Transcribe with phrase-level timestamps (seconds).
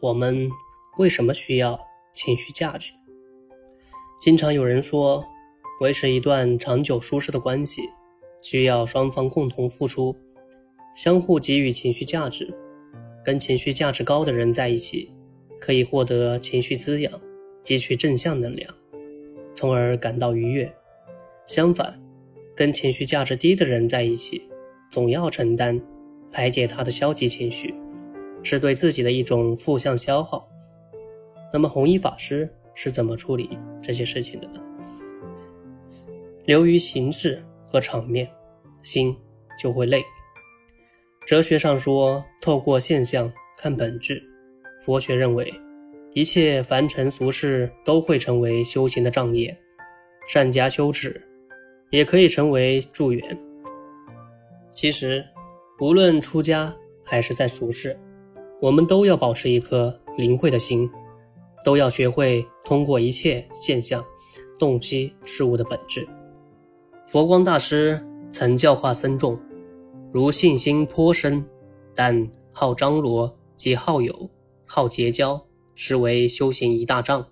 [0.00, 0.48] 我们
[0.96, 1.76] 为什么需要
[2.12, 2.92] 情绪价值？
[4.20, 5.24] 经常有人说，
[5.80, 7.82] 维持一段长久舒适的关系，
[8.40, 10.16] 需要双方共同付出，
[10.94, 12.56] 相互给予情绪价值。
[13.24, 15.12] 跟情绪价值高的人在一起，
[15.58, 17.12] 可以获得情绪滋养，
[17.64, 18.72] 汲取正向能量，
[19.52, 20.72] 从而感到愉悦。
[21.44, 22.00] 相反，
[22.54, 24.48] 跟情绪价值低的人在一起，
[24.92, 25.80] 总要承担
[26.30, 27.74] 排解他的消极情绪。
[28.42, 30.48] 是对自己的一种负向消耗。
[31.52, 34.60] 那么弘一法师是怎么处理这些事情的呢？
[36.44, 38.30] 流于形式和场面，
[38.82, 39.16] 心
[39.58, 40.04] 就会累。
[41.26, 44.14] 哲学上说，透过现象看本质；
[44.82, 45.52] 佛学认为，
[46.14, 49.54] 一切凡尘俗事都会成为修行的障业，
[50.26, 51.20] 善加修持，
[51.90, 53.38] 也可以成为助缘。
[54.72, 55.24] 其实，
[55.80, 56.74] 无论出家
[57.04, 57.98] 还是在俗世。
[58.60, 60.90] 我们都要保持一颗灵慧的心，
[61.64, 64.04] 都要学会通过一切现象
[64.58, 66.08] 洞悉事物的本质。
[67.06, 69.38] 佛光大师曾教化僧众，
[70.12, 71.44] 如信心颇深，
[71.94, 74.28] 但好张罗及好友、
[74.66, 77.28] 好结交，实为修行一大障。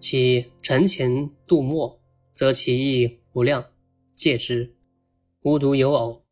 [0.00, 2.00] 其沉潜度末，
[2.32, 3.64] 则其意无量，
[4.16, 4.74] 戒之。
[5.42, 6.24] 无独有偶，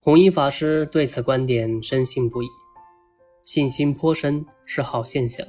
[0.00, 2.46] 弘一法师对此观点深信不疑。
[3.42, 5.46] 信心颇深是好现象，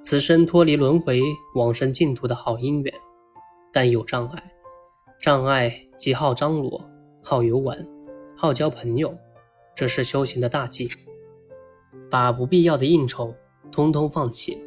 [0.00, 1.22] 此生脱离轮回、
[1.54, 2.92] 往生净土的好因缘。
[3.72, 4.52] 但有障碍，
[5.20, 6.88] 障碍即好张罗、
[7.22, 7.86] 好游玩、
[8.36, 9.16] 好交朋友，
[9.74, 10.90] 这是修行的大忌。
[12.10, 13.34] 把不必要的应酬
[13.72, 14.60] 通通放弃，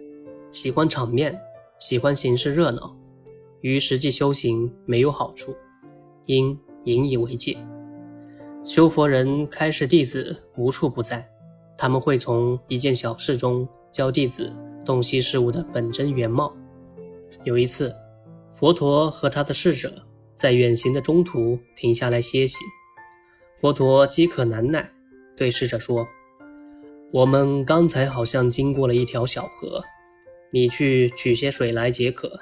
[0.51, 1.39] 喜欢场面、
[1.79, 2.97] 喜欢形式热闹，
[3.61, 5.55] 于实际修行没有好处，
[6.25, 7.57] 应引以为戒。
[8.63, 11.29] 修佛人开示弟子无处不在。
[11.77, 14.51] 他们会从一件小事中教弟子
[14.83, 16.55] 洞悉事物的本真原貌。
[17.43, 17.93] 有一次，
[18.51, 19.93] 佛陀和他的侍者
[20.35, 22.57] 在远行的中途停下来歇息。
[23.55, 24.91] 佛陀饥渴难耐，
[25.35, 26.07] 对侍者说
[27.13, 29.83] ：“我们刚才好像经过了一条小河，
[30.51, 32.39] 你去取些水来解渴。”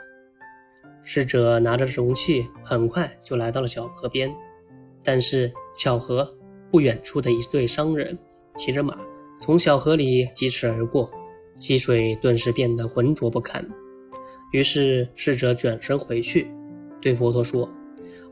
[1.03, 4.34] 侍者拿着容器，很快就来到了小河边。
[5.03, 6.35] 但是巧合，
[6.72, 8.18] 不远处的一对商人
[8.57, 8.97] 骑着马。
[9.38, 11.12] 从小河里疾驰而过，
[11.56, 13.63] 溪水顿时变得浑浊不堪。
[14.51, 16.47] 于是侍者转身回去，
[17.01, 17.69] 对佛陀说：“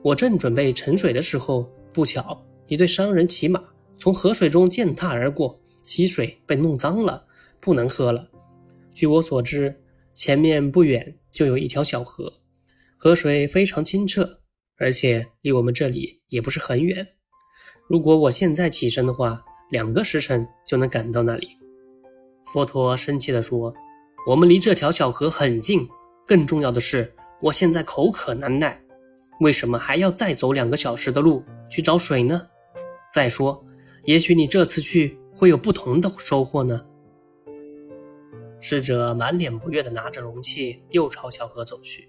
[0.02, 3.62] 我正准备盛水的时候，不巧一对商人骑马
[3.96, 7.24] 从河水中践踏而过，溪水被弄脏了，
[7.59, 8.28] 不能喝了。
[8.94, 9.75] 据我所知，
[10.13, 12.31] 前面不远就有一条小河，
[12.97, 14.40] 河水非常清澈，
[14.78, 17.06] 而且离我们这里也不是很远。
[17.88, 19.44] 如果我现在起身的话。”
[19.74, 21.48] 两个时辰就能赶到那里。
[22.54, 23.74] 佛陀生气地说
[24.30, 25.90] ：“我们离这条小河很近，
[26.28, 27.12] 更重要的是，
[27.42, 28.80] 我现在口渴难耐，
[29.40, 32.40] 为什么还要再走两个小时的路去找水呢？
[33.12, 33.66] 再说，
[34.06, 36.80] 也许你这次去会有不同的收获呢。”
[38.62, 42.08] 侍者满脸不悦地拿着容器，又朝小河走去，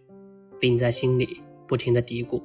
[0.61, 2.43] 并在心里不停地嘀咕：“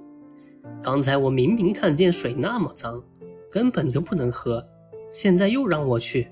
[0.82, 3.04] 刚才我明明看见水那么脏，
[3.52, 4.66] 根本就不能喝。”
[5.10, 6.28] 现在又让我去，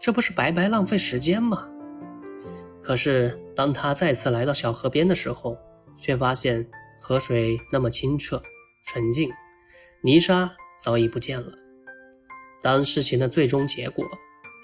[0.00, 1.68] 这不是白白浪费时间吗？
[2.82, 5.56] 可是当他再次来到小河边的时候，
[5.96, 6.66] 却发现
[7.00, 8.42] 河水那么清澈
[8.86, 9.30] 纯净，
[10.02, 10.50] 泥沙
[10.82, 11.52] 早已不见了。
[12.62, 14.04] 当事情的最终结果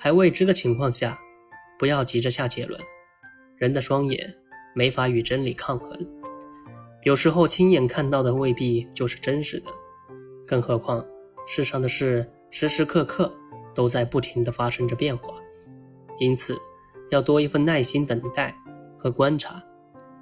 [0.01, 1.19] 还未知的情况下，
[1.79, 2.81] 不要急着下结论。
[3.57, 4.35] 人的双眼
[4.75, 5.99] 没法与真理抗衡，
[7.03, 9.67] 有时候亲眼看到的未必就是真实的，
[10.47, 11.05] 更何况
[11.47, 13.33] 世上的事时时刻刻。
[13.79, 15.41] 都在不停地发生着变化，
[16.19, 16.59] 因此
[17.13, 18.53] 要多一份耐心等待
[18.99, 19.65] 和观察，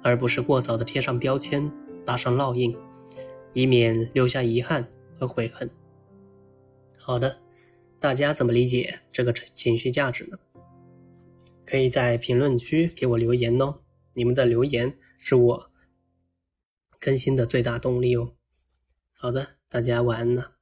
[0.03, 1.67] 而不是过早地贴上标签、
[2.05, 2.77] 打上烙印，
[3.53, 4.87] 以免留下遗憾
[5.19, 5.67] 和悔恨。
[6.99, 7.41] 好的，
[7.99, 10.37] 大家怎么理解这个情绪价值呢？
[11.65, 13.79] 可以在评论区给我留言哦，
[14.13, 15.71] 你们的留言是我
[16.99, 18.33] 更新的最大动力哦。
[19.13, 20.56] 好的，大家晚安了。